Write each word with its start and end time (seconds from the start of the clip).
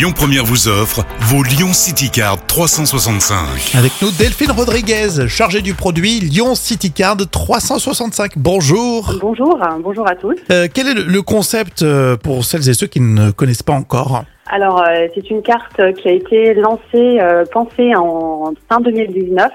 Lyon 0.00 0.12
Première 0.16 0.46
vous 0.46 0.66
offre 0.66 1.04
vos 1.20 1.42
Lyon 1.42 1.74
City 1.74 2.10
Card 2.10 2.38
365. 2.46 3.74
Avec 3.76 3.92
nous, 4.00 4.10
Delphine 4.12 4.50
Rodriguez, 4.50 5.28
chargée 5.28 5.60
du 5.60 5.74
produit 5.74 6.20
Lyon 6.20 6.54
City 6.54 6.90
Card 6.90 7.18
365. 7.30 8.32
Bonjour. 8.38 9.12
Bonjour, 9.20 9.58
bonjour 9.82 10.08
à 10.08 10.14
tous. 10.14 10.36
Euh, 10.50 10.68
quel 10.72 10.88
est 10.88 10.94
le- 10.94 11.20
concept 11.20 11.82
euh, 11.82 12.16
pour 12.16 12.46
celles 12.46 12.66
et 12.70 12.72
ceux 12.72 12.86
qui 12.86 13.00
ne 13.00 13.30
connaissent 13.30 13.62
pas 13.62 13.74
encore? 13.74 14.24
Alors, 14.50 14.80
euh, 14.80 15.06
c'est 15.14 15.28
une 15.28 15.42
carte 15.42 15.78
qui 16.00 16.08
a 16.08 16.12
été 16.12 16.54
lancée, 16.54 17.18
pensée 17.52 17.94
en 17.94 18.54
fin 18.70 18.80
2019. 18.80 19.52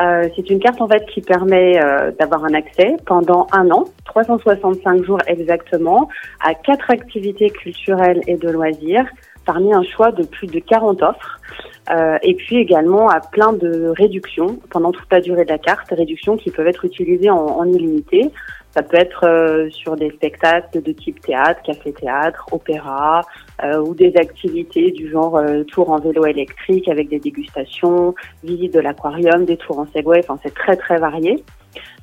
Euh, 0.00 0.28
c'est 0.36 0.48
une 0.50 0.60
carte 0.60 0.80
en 0.80 0.88
fait 0.88 1.04
qui 1.06 1.20
permet 1.20 1.82
euh, 1.82 2.12
d'avoir 2.18 2.44
un 2.44 2.54
accès 2.54 2.96
pendant 3.04 3.46
un 3.52 3.70
an, 3.70 3.84
365 4.04 5.04
jours 5.04 5.18
exactement, 5.26 6.08
à 6.40 6.54
quatre 6.54 6.90
activités 6.90 7.50
culturelles 7.50 8.20
et 8.26 8.36
de 8.36 8.48
loisirs, 8.48 9.06
parmi 9.44 9.72
un 9.74 9.82
choix 9.82 10.12
de 10.12 10.24
plus 10.24 10.46
de 10.46 10.60
40 10.60 11.02
offres. 11.02 11.40
Euh, 11.90 12.18
et 12.22 12.34
puis 12.34 12.56
également 12.56 13.08
à 13.08 13.20
plein 13.20 13.52
de 13.52 13.92
réductions 13.96 14.58
pendant 14.70 14.92
toute 14.92 15.10
la 15.10 15.20
durée 15.20 15.44
de 15.44 15.50
la 15.50 15.58
carte, 15.58 15.88
réductions 15.90 16.36
qui 16.36 16.50
peuvent 16.50 16.66
être 16.66 16.84
utilisées 16.84 17.30
en, 17.30 17.64
illimité. 17.64 18.30
Ça 18.74 18.82
peut 18.82 18.98
être 18.98 19.26
euh, 19.26 19.70
sur 19.70 19.96
des 19.96 20.10
spectacles 20.10 20.82
de 20.82 20.92
type 20.92 21.20
théâtre, 21.20 21.62
café-théâtre, 21.62 22.46
opéra, 22.52 23.22
euh, 23.64 23.80
ou 23.80 23.94
des 23.94 24.14
activités 24.16 24.90
du 24.90 25.10
genre 25.10 25.36
euh, 25.36 25.64
tour 25.64 25.90
en 25.90 25.98
vélo 25.98 26.26
électrique 26.26 26.86
avec 26.88 27.08
des 27.08 27.18
dégustations, 27.18 28.14
visite 28.44 28.74
de 28.74 28.80
l'aquarium, 28.80 29.46
des 29.46 29.56
tours 29.56 29.78
en 29.78 29.86
Segway. 29.86 30.20
Enfin, 30.20 30.38
c'est 30.42 30.54
très 30.54 30.76
très 30.76 30.98
varié. 30.98 31.42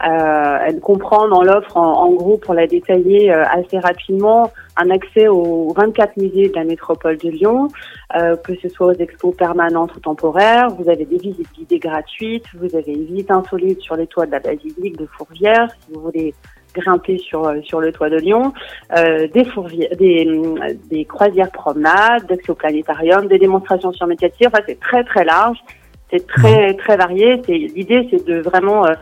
Euh, 0.05 0.57
elle 0.65 0.79
comprend 0.79 1.27
dans 1.27 1.43
l'offre, 1.43 1.77
en, 1.77 2.07
en 2.07 2.11
gros, 2.11 2.37
pour 2.37 2.55
la 2.55 2.65
détailler 2.65 3.31
assez 3.31 3.79
rapidement, 3.79 4.51
un 4.77 4.89
accès 4.89 5.27
aux 5.27 5.73
24 5.73 6.17
musées 6.17 6.49
de 6.49 6.55
la 6.55 6.63
métropole 6.63 7.17
de 7.17 7.29
Lyon, 7.29 7.69
euh, 8.15 8.35
que 8.35 8.55
ce 8.55 8.69
soit 8.69 8.87
aux 8.87 8.93
expos 8.93 9.35
permanentes 9.35 9.95
ou 9.95 9.99
temporaires. 9.99 10.69
Vous 10.69 10.89
avez 10.89 11.05
des 11.05 11.17
visites 11.17 11.51
guidées 11.53 11.79
gratuites, 11.79 12.45
vous 12.53 12.75
avez 12.75 12.93
une 12.93 13.05
visite 13.05 13.31
insolite 13.31 13.81
sur 13.81 13.95
les 13.95 14.07
toits 14.07 14.25
de 14.25 14.31
la 14.31 14.39
basilique 14.39 14.97
de 14.97 15.05
Fourvière, 15.05 15.69
si 15.81 15.93
vous 15.93 16.01
voulez 16.01 16.33
grimper 16.73 17.17
sur 17.17 17.47
euh, 17.47 17.61
sur 17.63 17.79
le 17.79 17.91
toit 17.91 18.09
de 18.09 18.17
Lyon, 18.17 18.53
euh, 18.97 19.27
des, 19.27 19.45
des 19.95 20.29
hum, 20.29 20.59
des 20.89 21.05
croisières 21.05 21.51
promenades, 21.51 22.25
d'accès 22.27 22.51
au 22.51 22.55
planétarium, 22.55 23.27
des 23.27 23.39
démonstrations 23.39 23.93
sur 23.93 24.07
métier. 24.07 24.29
Enfin, 24.45 24.59
c'est 24.67 24.79
très 24.79 25.03
très 25.03 25.23
large. 25.23 25.57
C'est 26.15 26.27
très 26.27 26.73
très 26.75 26.97
varié. 26.97 27.41
C'est 27.45 27.57
l'idée, 27.57 28.07
c'est 28.09 28.25
de 28.25 28.39
vraiment 28.39 28.85
euh, 28.85 28.93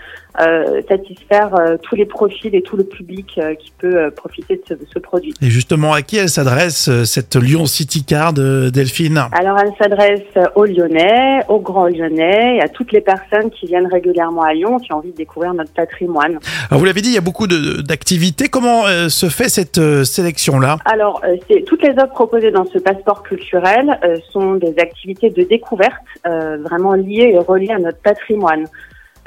euh, 0.42 0.82
satisfaire 0.90 1.54
euh, 1.54 1.78
tous 1.80 1.96
les 1.96 2.08
profils 2.08 2.56
et 2.56 2.64
tout 2.64 2.76
le 2.76 2.84
public 2.84 3.38
euh, 3.38 3.54
qui 3.54 3.72
peut 3.78 4.10
profiter 4.10 4.56
de 4.56 4.64
ce, 4.68 4.74
de 4.74 4.86
ce 4.92 4.98
produit. 4.98 5.34
Et 5.44 5.52
justement, 5.52 5.94
à 5.94 6.02
qui 6.02 6.18
elle 6.18 6.30
s'adresse 6.30 6.90
cette 7.04 7.36
Lyon 7.36 7.68
City 7.68 8.04
Card, 8.04 8.34
Delphine? 8.34 9.26
Alors, 9.32 9.60
elle 9.60 9.74
s'adresse 9.78 10.22
aux 10.56 10.66
Lyonnais, 10.66 11.42
aux 11.50 11.60
Grands 11.60 11.88
Lyonnais 11.88 12.58
et 12.58 12.62
à 12.62 12.68
toutes 12.68 12.92
les 12.92 13.02
personnes 13.02 13.52
qui 13.52 13.68
viennent 13.68 13.86
régulièrement 13.86 14.42
à 14.42 14.54
Lyon, 14.54 14.80
qui 14.80 14.92
ont 14.92 14.98
envie 14.98 15.12
de 15.12 15.18
découvrir 15.18 15.54
notre 15.54 15.72
patrimoine. 15.74 16.40
Alors, 16.72 16.80
Vous 16.80 16.86
l'avez 16.86 17.02
dit, 17.02 17.10
il 17.10 17.16
y 17.16 17.20
a 17.20 17.22
beaucoup 17.22 17.46
d'activités. 17.46 18.48
Comment 18.48 18.86
se 19.10 19.30
fait 19.30 19.50
cette 19.50 20.04
sélection-là? 20.04 20.78
Alors, 20.86 21.22
c'est 21.48 21.64
toutes 21.64 21.84
les 21.84 21.92
offres 21.92 22.14
proposées 22.14 22.50
dans 22.50 22.66
ce 22.66 22.80
passeport 22.80 23.22
culturel 23.22 24.00
sont 24.32 24.56
des 24.56 24.74
activités 24.80 25.30
de 25.30 25.44
découverte 25.44 25.94
vraiment 26.26 26.96
liées 27.04 27.32
et 27.34 27.38
reliées 27.40 27.72
à 27.72 27.80
notre 27.80 28.00
patrimoine. 28.00 28.66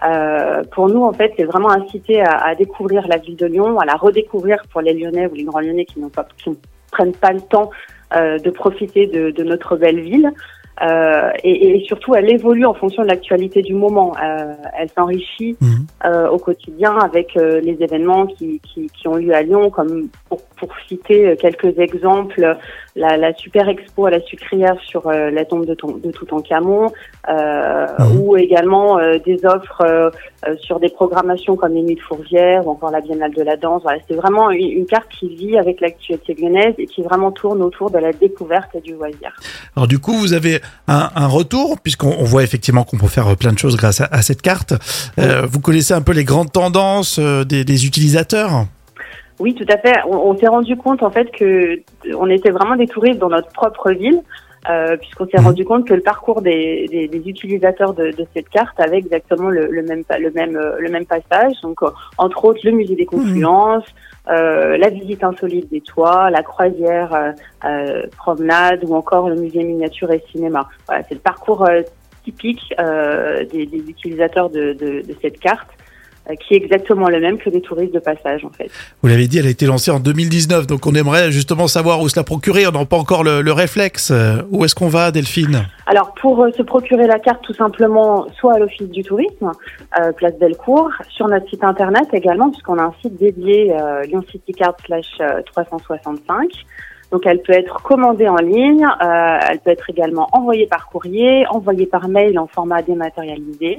Euh, 0.05 0.63
pour 0.75 0.89
nous, 0.89 1.03
en 1.03 1.13
fait, 1.13 1.33
c'est 1.37 1.45
vraiment 1.45 1.71
inciter 1.71 2.21
à, 2.21 2.37
à 2.49 2.55
découvrir 2.55 3.07
la 3.09 3.17
ville 3.17 3.37
de 3.37 3.47
Lyon, 3.47 3.79
à 3.79 3.87
la 3.87 3.95
redécouvrir 3.95 4.59
pour 4.71 4.83
les 4.83 4.93
Lyonnais 4.93 5.27
ou 5.27 5.35
les 5.35 5.45
grands 5.45 5.61
Lyonnais 5.61 5.87
qui 5.87 6.01
ne 6.01 6.09
prennent 6.09 7.13
pas 7.15 7.33
le 7.33 7.41
temps 7.41 7.71
euh, 8.15 8.39
de 8.39 8.51
profiter 8.51 9.07
de, 9.07 9.31
de 9.31 9.43
notre 9.43 9.77
belle 9.77 10.01
ville. 10.01 10.31
Euh, 10.83 11.31
et, 11.43 11.77
et 11.79 11.85
surtout, 11.87 12.15
elle 12.15 12.31
évolue 12.31 12.67
en 12.67 12.75
fonction 12.75 13.03
de 13.03 13.09
l'actualité 13.09 13.63
du 13.63 13.73
moment. 13.73 14.13
Elle 14.79 14.91
s'enrichit 14.91 15.57
Mhm. 15.63 16.29
au 16.31 16.39
quotidien 16.39 16.99
avec 16.99 17.35
les 17.35 17.77
événements 17.81 18.27
qui, 18.27 18.61
qui, 18.61 18.91
qui 18.91 19.09
ont 19.09 19.15
lieu 19.17 19.35
à 19.35 19.43
Lyon, 19.43 19.71
comme 19.71 20.09
pour, 20.29 20.43
pour 20.59 20.71
citer 20.89 21.27
euh, 21.27 21.37
quelques 21.37 21.79
exemples, 21.79 22.57
la, 22.95 23.17
la 23.17 23.35
super 23.35 23.69
expo 23.69 24.07
à 24.07 24.11
la 24.11 24.21
sucrière 24.23 24.77
sur 24.87 25.07
euh, 25.07 25.31
la 25.31 25.45
tombe 25.45 25.67
de, 25.67 25.75
Ton- 25.75 25.99
de 25.99 26.11
Toutankhamon, 26.11 26.91
euh, 27.29 27.87
Mhm. 27.99 28.21
ou 28.21 28.37
également 28.37 28.99
euh, 28.99 29.19
des 29.25 29.45
offres 29.45 29.83
euh, 29.85 30.11
sur 30.61 30.81
des 30.81 30.89
programmations 30.89 31.57
comme 31.57 31.75
les 31.75 31.83
Nuits 31.83 31.97
de 31.97 32.01
Fourvière 32.01 32.67
ou 32.67 32.71
encore 32.71 32.91
la 32.91 33.01
Biennale 33.01 33.33
de 33.35 33.43
la 33.43 33.57
danse. 33.57 33.83
Voilà, 33.83 33.99
c'est 34.09 34.15
vraiment 34.17 34.51
une, 34.51 34.71
une 34.71 34.87
carte 34.87 35.09
qui 35.11 35.29
vit 35.35 35.57
avec 35.59 35.81
l'actualité 35.81 36.35
lyonnaise 36.35 36.75
et 36.79 36.87
qui 36.87 37.03
vraiment 37.03 37.31
tourne 37.33 37.63
autour 37.63 37.91
de 37.91 37.99
la 37.99 38.13
découverte 38.13 38.71
et 38.75 38.81
du 38.81 38.93
loisir. 38.95 39.35
Alors 39.77 39.87
du 39.87 39.99
coup, 39.99 40.13
vous 40.15 40.33
avez 40.33 40.61
un, 40.89 41.11
un 41.15 41.27
retour, 41.27 41.79
puisqu'on 41.81 42.15
on 42.19 42.25
voit 42.25 42.43
effectivement 42.43 42.85
qu'on 42.85 42.97
peut 42.99 43.09
faire 43.09 43.37
plein 43.37 43.53
de 43.53 43.59
choses 43.59 43.77
grâce 43.77 44.01
à, 44.01 44.09
à 44.11 44.23
cette 44.23 44.43
carte. 44.43 44.73
Euh, 45.19 45.47
vous 45.51 45.61
connaissez 45.61 45.95
un 45.95 46.03
peu 46.03 46.13
les 46.13 46.25
grandes 46.25 46.53
tendances 46.53 47.19
des, 47.19 47.65
des 47.65 47.87
utilisateurs? 47.87 48.67
Oui, 49.39 49.55
tout 49.55 49.67
à 49.69 49.77
fait. 49.79 49.95
On, 50.07 50.17
on 50.31 50.37
s'est 50.39 50.49
rendu 50.49 50.77
compte 50.77 51.03
en 51.03 51.11
fait 51.11 51.31
que 51.31 51.81
on 52.17 52.29
était 52.31 52.51
vraiment 52.51 52.77
des 52.77 52.87
touristes 52.87 53.19
dans 53.19 53.29
notre 53.29 53.53
propre 53.53 53.91
ville, 53.93 54.21
euh, 54.71 54.97
puisqu'on 54.97 55.27
s'est 55.27 55.39
Mhm. 55.39 55.45
rendu 55.47 55.65
compte 55.65 55.87
que 55.87 55.95
le 55.95 56.01
parcours 56.01 56.43
des, 56.43 56.87
des, 56.91 57.07
des 57.07 57.29
utilisateurs 57.29 57.93
de, 57.95 58.11
de 58.11 58.27
cette 58.35 58.49
carte 58.49 58.81
avait 58.81 58.99
exactement 58.99 59.49
le, 59.49 59.67
le 59.71 59.83
même 59.83 60.03
le 60.19 60.31
même 60.31 60.57
euh, 60.57 60.77
le 60.79 60.91
même 60.91 61.07
passage. 61.07 61.53
Donc, 61.63 61.83
euh, 61.83 61.91
entre 62.19 62.45
autres, 62.47 62.61
le 62.65 62.73
musée 62.73 62.97
des 62.97 63.07
confluences, 63.07 63.85
euh, 64.29 64.77
la 64.79 64.89
visite 64.89 65.23
insolite 65.23 65.71
des 65.71 65.83
toits, 65.83 66.31
la 66.31 66.43
croisière 66.43 67.15
euh, 67.15 67.33
euh, 67.65 68.03
promenade 68.17 68.83
ou 68.89 68.95
encore 68.95 69.29
le 69.29 69.37
musée 69.37 69.63
miniature 69.63 70.11
et 70.13 70.23
cinéma. 70.33 70.69
Voilà, 70.87 71.03
c'est 71.09 71.15
le 71.15 71.21
parcours 71.21 71.65
euh, 71.69 71.83
typique 72.25 72.75
euh, 72.81 73.45
des, 73.45 73.67
des 73.67 73.79
utilisateurs 73.89 74.51
de, 74.51 74.73
de, 74.73 75.03
de 75.07 75.15
cette 75.23 75.39
carte 75.39 75.69
qui 76.41 76.55
est 76.55 76.57
exactement 76.57 77.09
le 77.09 77.21
même 77.21 77.39
que 77.39 77.51
des 77.51 77.61
touristes 77.61 77.95
de 77.95 77.99
passage 77.99 78.45
en 78.45 78.51
fait. 78.51 78.71
Vous 79.03 79.09
l'avez 79.09 79.29
dit, 79.29 79.39
elle 79.39 79.47
a 79.47 79.51
été 79.51 79.67
lancée 79.67 79.91
en 79.91 80.01
2019, 80.01 80.67
donc 80.67 80.87
on 80.87 80.95
aimerait 80.95 81.31
justement 81.31 81.69
savoir 81.69 82.01
où 82.01 82.09
se 82.09 82.17
la 82.17 82.25
procurer. 82.25 82.67
On 82.67 82.73
n'a 82.73 82.85
pas 82.85 82.97
encore 82.97 83.25
le, 83.25 83.43
le 83.43 83.53
réflexe. 83.53 84.11
Euh, 84.11 84.43
Où 84.51 84.65
est-ce 84.65 84.75
qu'on 84.75 84.89
va, 84.89 85.11
Delphine? 85.11 85.67
Alors 85.87 86.15
pour 86.15 86.43
euh, 86.43 86.51
se 86.57 86.63
procurer 86.63 87.07
la 87.07 87.19
carte 87.19 87.43
tout 87.43 87.55
simplement 87.55 88.27
soit 88.39 88.55
à 88.55 88.59
l'office 88.59 88.89
du 88.89 89.03
tourisme, 89.03 89.53
euh, 90.01 90.13
place 90.13 90.35
Bellecour, 90.39 90.91
sur 91.09 91.29
notre 91.29 91.49
site 91.49 91.63
internet 91.63 92.09
également 92.13 92.51
puisqu'on 92.51 92.79
a 92.79 92.83
un 92.83 92.95
site 93.01 93.17
dédié 93.17 93.73
euh, 93.73 94.03
Lyon 94.03 94.25
City 94.31 94.53
Card 94.53 94.77
slash 94.85 95.07
euh, 95.21 95.43
365. 95.53 96.51
Donc 97.13 97.23
elle 97.25 97.41
peut 97.41 97.53
être 97.53 97.83
commandée 97.83 98.29
en 98.29 98.37
ligne, 98.37 98.85
euh, 98.85 99.39
elle 99.49 99.59
peut 99.61 99.71
être 99.71 99.89
également 99.91 100.29
envoyée 100.33 100.67
par 100.67 100.89
courrier, 100.89 101.47
envoyée 101.49 101.87
par 101.87 102.09
mail 102.09 102.39
en 102.39 102.47
format 102.47 102.83
dématérialisé. 102.83 103.79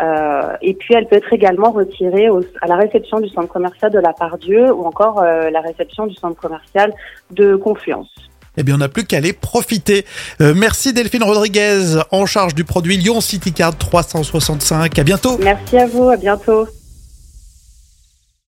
Euh, 0.00 0.42
et 0.62 0.74
puis 0.74 0.94
elle 0.94 1.06
peut 1.08 1.16
être 1.16 1.32
également 1.32 1.72
retirée 1.72 2.30
au- 2.30 2.42
à 2.62 2.66
la 2.68 2.76
réception 2.76 3.20
du 3.20 3.28
centre 3.28 3.48
commercial 3.48 3.90
de 3.90 3.98
la 3.98 4.12
Pardieu 4.12 4.72
ou 4.72 4.84
encore 4.86 5.20
euh, 5.20 5.50
la 5.50 5.60
réception 5.60 6.06
du 6.06 6.14
centre 6.14 6.40
commercial 6.40 6.92
de 7.32 7.56
Confluence. 7.56 8.08
Eh 8.56 8.62
bien, 8.62 8.74
on 8.76 8.78
n'a 8.78 8.88
plus 8.88 9.04
qu'à 9.04 9.18
aller 9.18 9.32
profiter. 9.32 10.04
Euh, 10.40 10.54
merci 10.56 10.92
Delphine 10.92 11.22
Rodriguez, 11.22 11.98
en 12.12 12.26
charge 12.26 12.54
du 12.54 12.64
produit 12.64 12.96
Lyon 12.96 13.20
City 13.20 13.52
Card 13.52 13.76
365. 13.76 14.98
À 14.98 15.02
bientôt. 15.04 15.38
Merci 15.38 15.76
à 15.78 15.86
vous, 15.86 16.08
à 16.08 16.16
bientôt. 16.16 16.66